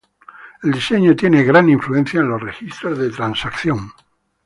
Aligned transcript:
El 0.63 0.71
diseño 0.71 1.15
tiene 1.15 1.43
gran 1.43 1.69
influencia 1.69 2.21
de 2.23 2.25
los 2.25 2.41
registros 2.41 2.97
de 2.97 3.11
transacción. 3.11 3.91